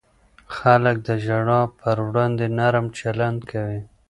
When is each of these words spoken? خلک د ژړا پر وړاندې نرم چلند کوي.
خلک 0.55 0.97
د 1.07 1.09
ژړا 1.25 1.61
پر 1.79 1.97
وړاندې 2.07 2.45
نرم 2.57 2.85
چلند 2.99 3.39
کوي. 3.51 3.81